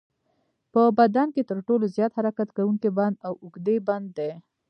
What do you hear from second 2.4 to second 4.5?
کوونکی بند د اوږې بند دی.